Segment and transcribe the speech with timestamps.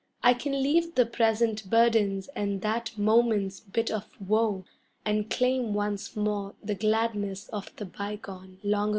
[0.23, 4.65] I can leave the present burdens and that moment's bit of woe,
[5.05, 8.89] And claim once more the gladness of the bygone long ago.